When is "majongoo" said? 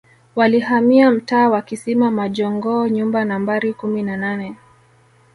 2.11-2.87